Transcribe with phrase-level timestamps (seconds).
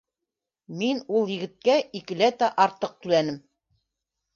[0.79, 3.43] Мин ул егеткә икеләтә артыҡ түләнем